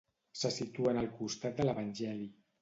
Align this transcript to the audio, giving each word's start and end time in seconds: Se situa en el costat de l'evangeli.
Se 0.43 0.49
situa 0.55 0.93
en 0.95 0.99
el 1.01 1.09
costat 1.19 1.61
de 1.61 1.69
l'evangeli. 1.69 2.29